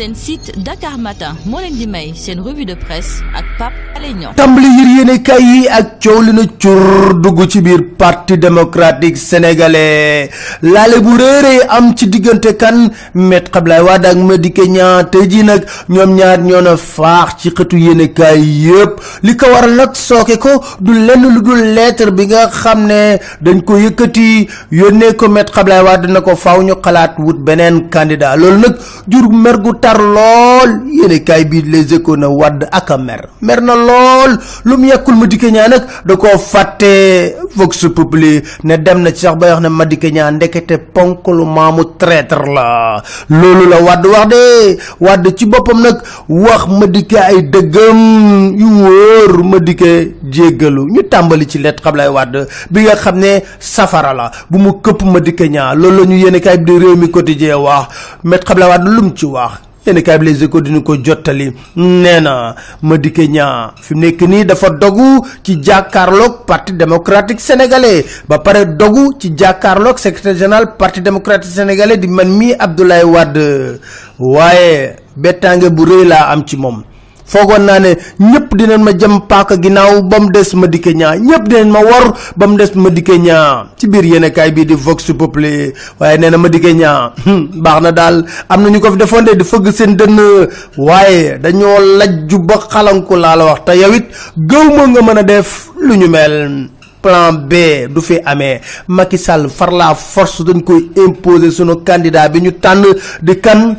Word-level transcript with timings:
seen 0.00 0.14
site 0.14 0.48
Dakar 0.66 0.96
Matin 1.04 1.36
moo 1.44 1.60
leen 1.60 1.74
di 1.76 1.86
may 1.94 2.14
seen 2.16 2.38
revue 2.44 2.64
de 2.64 2.74
presse 2.84 3.20
ak 3.38 3.44
Pape 3.58 3.76
Alé 3.96 4.14
Niang. 4.16 4.32
Tàmbali 4.38 4.68
yër 4.78 4.88
yéene 4.96 5.16
kay 5.22 5.42
yi 5.44 5.66
ak 5.78 6.00
coow 6.02 6.22
li 6.24 6.32
na 6.32 6.44
ci 7.52 7.60
biir 7.60 7.82
parti 7.98 8.38
démocratique 8.38 9.18
sénégalais. 9.18 10.30
Laale 10.62 11.00
bu 11.04 11.16
réeree 11.20 11.60
am 11.68 11.94
ci 11.94 12.06
diggante 12.08 12.56
kan? 12.56 12.88
Maître 13.14 13.50
Abdoulaye 13.58 13.82
Wade 13.82 14.06
ak 14.06 14.16
Madické 14.16 14.66
Niang. 14.68 15.10
Tey 15.10 15.28
jii 15.28 15.44
nag 15.44 15.66
ñoom 15.90 16.14
ñaar 16.16 16.38
ñoo 16.40 16.62
na 16.62 16.76
faax 16.78 17.36
ci 17.42 17.50
xëtu 17.50 17.76
yéene 17.78 18.06
kay 18.14 18.40
yëpp 18.40 18.92
li 19.22 19.36
ko 19.36 19.46
waral 19.52 19.74
nag 19.76 19.92
sooke 19.94 20.38
ko 20.38 20.62
du 20.80 20.92
lenn 20.94 21.28
lu 21.34 21.42
dul 21.42 21.74
lettre 21.74 22.10
bi 22.10 22.24
nga 22.26 22.48
xam 22.48 22.88
dañ 22.88 23.60
ko 23.66 23.76
yëkkati 23.76 24.48
yónnee 24.72 25.12
ko 25.16 25.28
Maître 25.28 25.58
Abdoulaye 25.58 25.84
Wade 25.84 26.06
na 26.08 26.20
ko 26.22 26.36
faaw 26.36 26.62
ñu 26.62 26.74
xalaat 26.82 27.18
wut 27.18 27.36
beneen 27.36 27.90
candidat. 27.90 28.36
Loolu 28.38 28.58
nag 28.64 28.74
jur 29.08 29.28
mer 29.30 29.58
gu 29.60 29.72
tar 29.90 29.98
lool. 29.98 30.70
Yéene 30.90 31.18
kay 31.24 31.44
bii 31.44 31.62
les 31.66 31.92
échos 31.94 32.16
na 32.16 32.28
Wade 32.28 32.66
ak 32.70 32.90
mer. 33.00 33.28
Mer 33.42 33.60
na 33.60 33.74
lool. 33.74 34.38
Lu 34.64 34.76
mu 34.78 34.86
yekkul 34.88 35.14
Madické 35.18 35.50
Niang 35.50 35.70
nag 35.70 35.84
da 36.06 36.16
koo 36.16 36.38
fàtte 36.38 37.34
Vox 37.56 37.86
Populi 37.94 38.42
ne 38.64 38.76
dem 38.78 39.02
na 39.02 39.10
ci 39.10 39.20
sax 39.26 39.36
bay 39.36 39.50
wax 39.50 39.60
ne 39.62 39.68
Madické 39.68 40.10
Niang 40.12 40.36
ndekete 40.36 40.78
ponk 40.94 41.26
lu 41.28 41.44
maamu 41.44 41.84
traître 41.98 42.38
la. 42.54 43.02
Loolu 43.28 43.66
la 43.68 43.80
Wade 43.82 44.06
wax 44.06 44.26
de. 44.28 44.78
Wade 45.00 45.34
ci 45.36 45.46
boppam 45.46 45.80
nag 45.82 45.98
wax 46.28 46.66
Madické 46.68 47.18
ay 47.18 47.42
dëggam 47.42 48.54
yu 48.58 48.68
wóor 48.68 49.42
Madické 49.44 50.14
jéggalu. 50.30 50.86
Ñu 50.92 51.02
tàmbali 51.08 51.46
ci 51.48 51.58
lettre 51.58 51.86
Abdoulaye 51.88 52.10
Wade 52.12 52.46
bi 52.70 52.82
nga 52.84 52.94
xam 52.96 53.18
ne 53.18 53.42
safara 53.58 54.12
la. 54.14 54.30
Bu 54.50 54.58
mu 54.58 54.72
Niang 55.50 55.74
loolu 55.74 56.00
la 56.00 56.06
ñu 56.06 56.16
yéene 56.16 56.40
kaay 56.40 56.58
bi 56.58 57.10
quotidien 57.10 57.56
wax. 57.56 57.88
Maître 58.24 58.50
Abdoulaye 58.52 58.70
Wade 58.70 58.84
lu 58.88 59.02
mu 59.02 59.12
ci 59.16 59.24
wax 59.26 59.70
yéen 59.86 60.02
kaay 60.02 60.18
bi 60.18 60.26
les 60.26 60.42
échos 60.44 60.60
diñu 60.60 60.82
ko 60.82 60.96
jottali. 61.02 61.52
Nee 61.76 62.20
na 62.20 62.54
Madické 62.82 63.26
Niang 63.28 63.72
fi 63.80 63.94
mu 63.94 64.00
nekk 64.00 64.20
nii 64.22 64.44
dafa 64.44 64.70
dogu 64.70 65.24
ci 65.42 65.56
jàkkaarloog 65.62 66.44
parti 66.46 66.72
démocratique 66.72 67.40
sénégalais. 67.40 68.04
Ba 68.28 68.38
pare 68.38 68.64
dogu 68.76 69.14
ci 69.18 69.32
jàkkaarloog 69.36 69.98
secrétaire 69.98 70.36
général 70.36 70.76
parti 70.76 71.00
démocratique 71.00 71.52
sénégalais 71.52 71.96
di 71.96 72.08
man 72.08 72.28
mii 72.28 72.54
Abdoulaye 72.58 73.04
Wade. 73.04 73.80
Waaye 74.18 74.96
bettange 75.16 75.68
bu 75.70 75.84
rëy 75.84 76.04
laa 76.06 76.30
am 76.32 76.44
ci 76.46 76.56
moom 76.56 76.82
foogoon 77.32 77.64
naa 77.68 77.78
ne 77.80 77.90
ñëpp 78.20 78.48
dinañ 78.58 78.80
ma 78.82 78.92
jëm 78.92 79.20
paaka 79.30 79.54
ginnaaw 79.62 80.02
ba 80.02 80.18
mu 80.20 80.30
des 80.30 80.50
Madické 80.54 80.94
Niang 80.94 81.20
ñëpp 81.22 81.44
dinañ 81.48 81.68
ma 81.70 81.80
wor 81.80 82.06
ba 82.36 82.46
mu 82.46 82.56
des 82.56 82.72
Madické 82.74 83.18
Niang 83.18 83.66
ci 83.76 83.86
biir 83.88 84.04
yéenekaay 84.04 84.50
bii 84.52 84.66
di 84.66 84.74
Vox 84.74 85.12
Populi 85.18 85.72
waaye 86.00 86.18
nee 86.18 86.30
na 86.30 86.38
Madické 86.38 86.74
Niang 86.74 87.12
baax 87.64 87.78
na 87.82 87.92
daal. 87.92 88.24
Am 88.48 88.62
na 88.62 88.68
ñu 88.70 88.80
ko 88.80 88.90
fi 88.92 88.98
defoon 88.98 89.24
de 89.24 89.34
di 89.36 89.44
seen 89.72 89.96
lajju 91.98 92.38
ba 92.46 92.56
xalanku 92.70 93.14
laa 93.16 93.36
la 93.36 93.44
wax. 93.44 93.60
Te 93.66 93.72
yow 93.78 93.92
it 93.94 94.06
gëw 94.36 94.64
ma 94.76 94.86
nga 94.86 95.00
mën 95.02 95.18
a 95.18 95.22
def 95.22 95.70
lu 95.80 95.94
ñu 95.96 96.08
mel. 96.08 96.68
Plan 97.02 97.32
B 97.48 97.88
du 97.88 98.00
fi 98.02 98.18
amee. 98.24 98.60
Macky 98.88 99.16
Sall 99.18 99.48
far 99.48 99.70
la 99.72 99.94
force 99.94 100.42
dañ 100.44 100.60
koy 100.62 100.90
imposer 100.96 101.50
sunu 101.50 101.76
candidat 101.84 102.28
bi 102.32 102.40
ñu 102.42 102.52
tànn 102.60 102.84
di 103.22 103.40
kan 103.40 103.76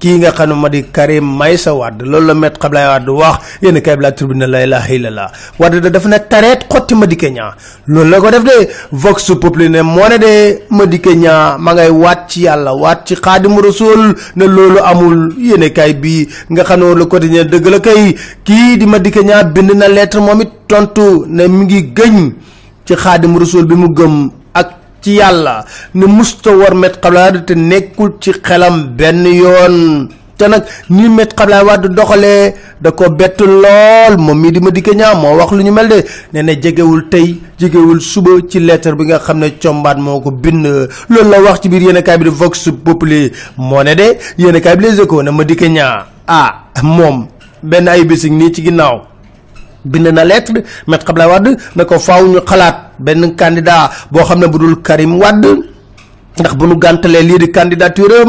kii 0.00 0.18
nga 0.18 0.32
xam 0.32 0.48
ne 0.48 0.54
ma 0.56 0.68
di 0.68 0.82
Karim 0.90 1.26
Meïssa 1.38 1.74
Wade 1.74 2.02
loolu 2.02 2.26
la 2.28 2.34
Maître 2.34 2.58
Abdoulaye 2.64 2.88
Wade 2.88 3.08
wax 3.10 3.38
yéen 3.62 3.80
kay 3.82 3.96
bi 3.96 4.02
la 4.02 4.12
tribune 4.12 4.46
la 4.46 4.64
ilaha 4.64 4.88
illallah. 4.94 5.30
Wade 5.58 5.80
da 5.80 5.90
dafa 5.90 6.08
ne 6.08 6.16
tareet 6.28 6.60
xotti 6.72 6.94
Madické 6.94 7.30
Niang 7.30 7.52
loolu 7.86 8.10
la 8.10 8.20
ko 8.20 8.30
def 8.30 8.44
de 8.44 8.68
Vox 8.92 9.30
Populi 9.40 9.68
ne 9.68 9.82
moo 9.82 10.08
ne 10.08 10.16
de 10.18 10.62
Madické 10.70 11.14
Niang 11.14 11.58
ma 11.58 11.74
ngay 11.74 11.90
waat 11.90 12.28
ci 12.28 12.40
yàlla 12.44 12.72
waat 12.74 13.04
ci 13.04 13.14
Xaadimu 13.14 13.60
Rasuul 13.60 14.14
ne 14.36 14.44
loolu 14.46 14.78
amul. 14.82 15.34
Yéen 15.38 15.70
kay 15.72 15.92
bi 15.94 16.26
nga 16.50 16.64
xam 16.64 16.80
ne 16.80 16.94
le 16.94 17.04
quotidien 17.04 17.44
dëgg 17.44 17.66
la 17.68 17.80
kay 17.80 18.16
kii 18.44 18.78
di 18.78 18.86
Madické 18.86 19.22
Niang 19.22 19.52
bind 19.52 19.70
na 19.76 19.88
lettre 19.88 20.18
moom 20.20 20.40
it 20.40 20.50
tontu 20.66 21.26
ne 21.28 21.46
mi 21.46 21.64
ngi 21.66 21.92
gëñ 21.94 22.32
ci 22.86 22.94
Xaadimu 22.96 23.38
Rasuul 23.38 23.66
bi 23.66 23.74
mu 23.74 23.88
ak 23.92 24.39
ci 25.02 25.16
yàlla 25.16 25.64
ne 25.94 26.06
musta 26.06 26.50
war 26.56 26.72
Abdoulaye 26.74 27.32
Wade 27.32 27.44
te 27.46 27.54
nekkul 27.54 28.12
ci 28.20 28.32
xelam 28.32 28.96
benn 28.96 29.24
yoon. 29.26 30.08
Te 30.36 30.48
nag 30.48 30.64
ni 30.88 31.08
Maître 31.08 31.34
Abdoulaye 31.42 31.64
Wade 31.64 31.88
doxalee 31.94 32.54
da 32.80 32.90
ko 32.92 33.10
bett 33.10 33.40
lool. 33.40 34.16
Moom 34.18 34.38
mii 34.40 34.52
di 34.52 34.60
Madické 34.60 34.94
Niang 34.94 35.20
moo 35.20 35.36
wax 35.36 35.52
lu 35.52 35.62
ñu 35.62 35.70
mel 35.72 35.88
de. 35.88 36.04
Nee 36.32 36.42
na 36.42 36.52
jegewul 36.54 37.08
tey 37.10 37.38
jegewul 37.58 38.00
suba 38.00 38.30
ci 38.48 38.58
lettre 38.60 38.94
bi 38.94 39.04
nga 39.04 39.18
xam 39.18 39.38
ne 39.38 39.50
combaat 39.62 39.96
moo 39.98 40.20
ko 40.20 40.30
bind. 40.30 40.64
Loolu 41.08 41.30
la 41.30 41.40
wax 41.42 41.60
ci 41.62 41.68
biir 41.68 41.82
yéenekaay 41.82 42.18
bi 42.18 42.24
di 42.24 42.30
Vox 42.30 42.70
Populi. 42.84 43.32
Moo 43.58 43.82
ne 43.82 43.94
de 43.94 44.16
yéenekaay 44.38 44.76
bi 44.76 44.84
Les 44.84 45.00
Échos 45.00 45.22
ne 45.22 45.30
Madické 45.30 45.68
Niang 45.68 46.04
ah 46.26 46.64
moom 46.82 47.26
benn 47.62 47.88
ay 47.88 48.04
bisig 48.04 48.32
nii 48.32 48.52
ci 48.52 48.62
ginnaaw. 48.64 49.02
Bind 49.84 50.06
na 50.08 50.24
lettre 50.24 50.62
Abdoulaye 51.10 51.30
Wade 51.32 51.56
na 51.76 51.84
ko 51.84 51.98
faaw 51.98 52.26
ñu 52.26 52.40
xalaat 52.46 52.89
benn 53.00 53.34
candidat 53.36 53.90
boo 54.12 54.24
xam 54.24 54.38
ne 54.40 54.46
bu 54.46 54.58
dul 54.58 54.76
Karim 54.82 55.18
Wade 55.20 55.50
ndax 56.38 56.54
bu 56.56 56.66
nu 56.66 56.76
gàntalee 56.78 57.22
lii 57.22 57.38
di 57.38 57.50
candidature 57.50 58.24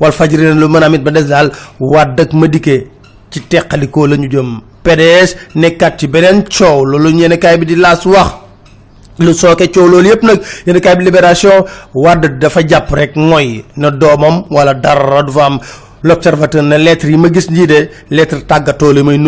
wal 0.00 0.12
fajri 0.12 0.42
na 0.44 0.54
lu 0.54 0.68
mën 0.68 0.82
amit 0.82 1.02
ba 1.02 1.10
des 1.10 1.24
daal 1.24 1.50
Wade 1.80 2.20
ak 2.22 2.32
Madické 2.32 2.86
ci 3.30 3.40
teqalikoo 3.40 4.06
la 4.06 4.16
ñu 4.16 4.28
jëm. 4.30 4.60
PDS 4.84 5.36
nekkaat 5.56 5.98
ci 5.98 6.06
beneen 6.08 6.44
coow 6.44 6.84
loolu 6.84 7.10
ñenn 7.10 7.38
kaay 7.38 7.56
bi 7.58 7.64
di 7.66 7.76
laas 7.76 8.04
wax. 8.06 8.30
Lu 9.18 9.32
sooke 9.32 9.70
coow 9.72 9.88
loolu 9.88 10.08
yëpp 10.08 10.22
nag 10.22 10.38
yéen 10.66 10.80
kaay 10.80 10.96
bi 10.96 11.04
libération 11.04 11.64
Wade 11.94 12.38
dafa 12.38 12.60
jàpp 12.66 12.90
rek 12.92 13.16
mooy 13.16 13.64
na 13.76 13.90
doomam 13.90 14.44
wala 14.50 14.74
dara 14.74 15.22
du 15.22 15.32
l'observateur 16.02 16.62
ne 16.62 16.76
lettre 16.76 17.06
yi 17.08 17.16
ma 17.16 17.28
gis 17.32 17.48
de 17.50 17.88
lettre 18.10 18.44
tàggatoo 18.46 18.92
la 18.92 19.02
may 19.02 19.18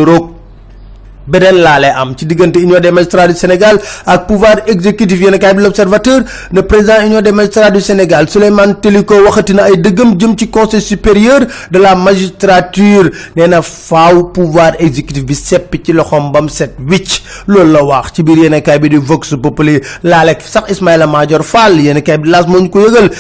beneen 1.26 1.56
laalee 1.62 1.92
am 1.94 2.14
ci 2.16 2.26
diggante 2.26 2.56
union 2.59 2.81
des 2.81 2.91
magistrats 2.91 3.28
du 3.28 3.34
Sénégal 3.34 3.78
ak 4.06 4.26
pouvoir 4.26 4.56
exécutif 4.66 5.20
yéen 5.20 5.38
kaay 5.38 5.54
bi 5.54 5.62
l'observateur 5.62 6.20
le 6.53 6.62
président 6.62 7.03
union 7.04 7.20
des 7.20 7.32
magistrats 7.32 7.70
du 7.70 7.81
Sénégal 7.81 8.28
Souleymane 8.28 8.76
Teliko 8.81 9.14
waxati 9.25 9.54
na 9.54 9.65
ay 9.70 9.76
dëggam 9.76 10.15
jëm 10.20 10.36
ci 10.38 10.48
conseil 10.50 10.81
supérieur 10.81 11.41
de 11.70 11.78
la 11.78 11.94
magistrature. 11.94 13.10
Nee 13.36 13.48
na 13.48 13.62
faaw 13.62 14.25
pouvoir 14.34 14.75
exécutif 14.78 15.25
bi 15.25 15.34
seppi 15.34 15.81
ci 15.84 15.92
bam 16.32 16.48
set 16.48 16.75
wicc. 16.88 17.22
Loolu 17.47 17.72
la 17.72 17.82
wax 17.84 18.12
ci 18.15 18.22
biir 18.22 18.50
bi 18.81 18.88
di 18.88 18.97
Vox 18.97 19.34
Populi. 19.42 19.81
Laaleeg 20.03 20.41
sax 20.41 20.70
Ismaïla 20.70 21.06
Madior 21.06 21.42
Fall 21.44 21.81
yéen 21.81 22.03
kaay 22.03 22.19
bi 22.19 22.28
laas 22.28 22.47
moo 22.47 22.69
ko 22.69 22.81
yëgal. 22.81 23.10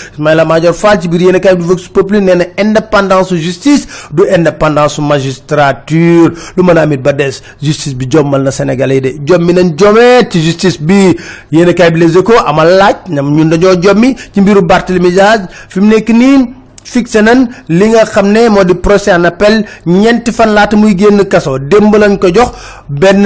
Fall 0.74 1.00
ci 1.00 1.08
biir 1.08 1.22
yéen 1.22 1.40
kaay 1.40 1.56
bi 1.56 1.62
di 1.62 1.68
Vox 1.68 1.88
Populi 1.88 2.20
nee 2.20 2.34
na 2.36 2.44
indépendance 2.58 3.34
justice 3.34 3.86
du 4.12 4.22
indépendance 4.30 4.98
magistrature. 4.98 6.30
Lu 6.56 6.62
mën 6.62 6.76
a 6.76 6.82
amit 6.82 6.98
ba 6.98 7.12
des 7.12 7.40
justice 7.62 7.94
bi 7.96 8.06
jommal 8.10 8.42
na 8.42 8.50
sénégalais 8.50 9.00
de. 9.00 9.12
Jommi 9.26 9.52
nañ 9.54 9.74
jomee 9.78 10.28
ci 10.30 10.40
justice 10.42 10.80
bi. 10.80 11.16
Yéen 11.52 11.72
kaay 11.74 11.90
bi 11.90 12.00
les 12.00 12.16
échos 12.16 12.34
amal 12.46 12.68
laaj 12.78 12.96
ñam 13.08 13.30
ñun 13.34 13.48
dañoo 13.50 13.80
jommi 13.82 14.14
ci 14.32 14.40
mbiru 14.40 14.62
Barthélémy 14.62 15.10
Dias. 15.12 15.46
Fi 15.68 15.80
nekk 15.80 16.08
nii 16.10 16.55
fixé 16.92 17.20
nañ 17.22 17.38
li 17.68 17.86
nga 17.90 18.04
xam 18.12 18.26
ne 18.34 18.40
di 18.68 18.74
procès 18.74 19.12
en 19.16 19.24
appel 19.24 19.64
ñeenti 19.86 20.30
fan 20.32 20.50
laata 20.56 20.76
muy 20.76 20.94
génn 20.98 21.24
kaso. 21.32 21.58
Démb 21.58 21.94
lañ 22.02 22.18
ko 22.18 22.28
jox 22.36 22.50
benn 22.88 23.24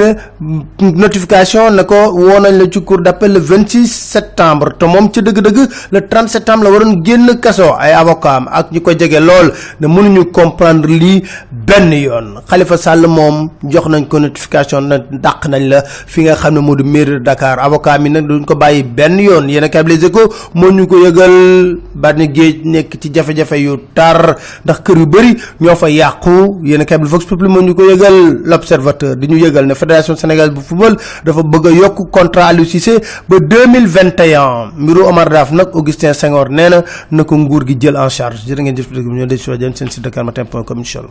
notification 0.79 1.77
ko 1.85 1.95
la 2.39 2.49
ci 2.71 2.81
cour 2.83 2.99
le 3.01 3.39
26 3.39 3.87
septembre. 3.87 4.73
Te 4.79 4.85
moom 4.85 5.11
ci 5.13 5.21
dëgg-dëgg 5.21 5.59
le 5.91 5.99
30 6.07 6.27
septembre 6.27 6.63
la 6.65 6.71
waroon 6.71 7.03
génn 7.05 7.39
kaso. 7.39 7.75
Ay 7.79 7.93
avocat 7.93 8.35
am 8.37 8.47
ak 8.51 8.71
ñi 8.71 8.81
ko 8.81 8.91
jege 8.91 9.19
lool 9.19 9.53
ne 9.79 9.87
mënuñu 9.87 10.31
comprendre 10.31 10.87
lii 10.89 11.23
benn 11.51 11.91
yoon. 11.93 12.41
Khalifa 12.49 12.77
Sall 12.77 13.05
moom 13.07 13.49
jox 13.63 13.85
nañ 13.87 14.07
ko 14.07 14.19
notification 14.19 14.81
na 14.87 14.97
dàq 14.97 15.47
nañ 15.47 15.67
la 15.69 15.83
fi 15.85 16.23
nga 16.23 16.35
Dakar. 17.21 17.59
Avocat 17.59 17.99
mi 17.99 18.09
nag 18.09 18.25
duñ 18.27 18.45
ko 18.45 18.55
bàyyi 18.55 18.83
benn 18.83 19.19
yoon. 19.19 19.47
Yéen 19.49 19.63
a 19.63 19.83
Les 19.83 20.05
Échos 20.05 20.29
ko 20.87 20.95
yëgal 21.05 21.77
bari 21.95 22.27
géej 22.33 22.61
nekk 22.65 22.97
ci 23.01 23.09
yu 23.57 23.77
tar 23.93 24.35
ndax 24.65 24.79
kër 24.81 24.97
yu 24.97 25.05
bëri 25.05 25.35
ñoo 25.59 25.75
fa 25.75 25.89
yàqu. 25.89 26.59
Yéen 26.63 26.81
a 26.81 26.85
kaay 26.85 26.99
Vox 27.03 27.25
Populi 27.25 27.49
moo 27.49 27.61
ñu 27.61 27.73
ko 27.75 27.83
yëgal 27.89 28.41
l'observateur 28.45 29.15
di 29.15 29.27
ñu 29.27 29.37
yëgal 29.37 29.65
ne 29.65 29.73
fédération 29.73 30.15
sénégalaise 30.15 30.53
bu 30.53 30.61
football 30.61 30.95
dafa 31.25 31.43
bëgg 31.43 31.67
a 31.67 31.71
yokk 31.71 32.09
contrat 32.11 32.47
Aliou 32.47 32.65
Cissé 32.65 32.99
ba 33.27 33.39
deux 33.39 33.67
mille 33.67 33.87
vingt 33.87 34.19
et 34.19 34.35
un. 34.35 34.71
Mbiru 34.77 35.01
Omar 35.03 35.29
Daf 35.29 35.51
nag 35.51 35.69
Augustin 35.73 36.13
Senghor 36.13 36.49
nee 36.49 36.69
na 36.69 36.83
na 37.11 37.23
ko 37.23 37.35
nguur 37.37 37.65
gi 37.67 37.77
jël 37.79 37.97
en 37.97 38.09
charge. 38.09 38.45
Jërë 38.47 38.61
ngeen 38.61 38.77
jëf 38.77 38.91
dëgg 38.91 39.07
ñoo 39.07 39.25
def 39.25 39.41
si 39.41 39.51
seen 39.75 39.89
site 39.89 40.01
dakarmatin.com 40.03 40.77
incha 40.77 40.99
allah 40.99 41.09